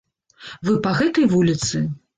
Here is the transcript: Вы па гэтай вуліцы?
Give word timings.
Вы 0.69 0.73
па 0.87 0.95
гэтай 1.03 1.31
вуліцы? 1.37 1.89